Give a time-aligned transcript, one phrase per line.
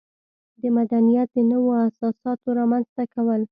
[0.61, 3.41] د مدنیت د نویو اساساتو رامنځته کول.